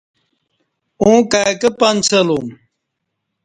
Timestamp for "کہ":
1.61-1.69